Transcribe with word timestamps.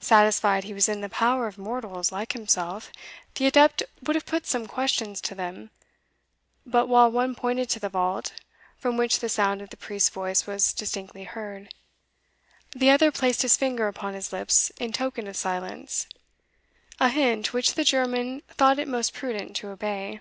Satisfied 0.00 0.64
he 0.64 0.74
was 0.74 0.88
in 0.88 1.02
the 1.02 1.08
power 1.08 1.46
of 1.46 1.56
mortals 1.56 2.10
like 2.10 2.32
himself, 2.32 2.90
the 3.36 3.46
adept 3.46 3.84
would 4.02 4.16
have 4.16 4.26
put 4.26 4.44
some 4.44 4.66
questions 4.66 5.20
to 5.20 5.36
them; 5.36 5.70
but 6.66 6.88
while 6.88 7.08
one 7.08 7.36
pointed 7.36 7.68
to 7.70 7.78
the 7.78 7.88
vault, 7.88 8.32
from 8.76 8.96
which 8.96 9.20
the 9.20 9.28
sound 9.28 9.62
of 9.62 9.70
the 9.70 9.76
priest's 9.76 10.08
voice 10.08 10.48
was 10.48 10.72
distinctly 10.72 11.22
heard, 11.22 11.72
the 12.74 12.90
other 12.90 13.12
placed 13.12 13.42
his 13.42 13.56
finger 13.56 13.86
upon 13.86 14.14
his 14.14 14.32
lips 14.32 14.70
in 14.80 14.90
token 14.90 15.28
of 15.28 15.36
silence, 15.36 16.08
a 16.98 17.08
hint 17.10 17.52
which 17.52 17.74
the 17.74 17.84
German 17.84 18.42
thought 18.48 18.80
it 18.80 18.88
most 18.88 19.14
prudent 19.14 19.54
to 19.54 19.68
obey. 19.68 20.20